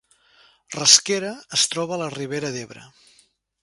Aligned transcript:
Rasquera 0.77 1.31
es 1.59 1.69
troba 1.75 1.97
a 1.99 2.03
la 2.05 2.11
Ribera 2.17 2.55
d’Ebre 2.59 2.93